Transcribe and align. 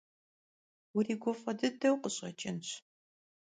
Vuriguf'e 0.93 1.51
dıdeu 1.59 1.95
khış'eç'ınş. 2.01 2.69